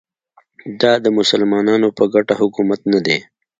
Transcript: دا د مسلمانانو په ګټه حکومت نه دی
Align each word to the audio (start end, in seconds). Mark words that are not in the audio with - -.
دا 0.81 0.93
د 1.03 1.05
مسلمانانو 1.17 1.87
په 1.97 2.03
ګټه 2.13 2.33
حکومت 2.41 2.81
نه 2.91 2.99
دی 3.05 3.17